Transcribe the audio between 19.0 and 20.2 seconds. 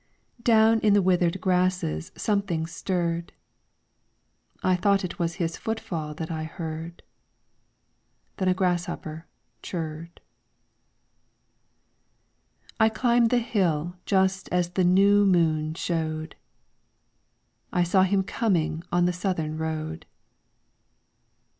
the southern road.